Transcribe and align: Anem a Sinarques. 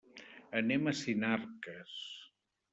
Anem 0.61 0.89
a 0.93 0.95
Sinarques. 1.03 1.95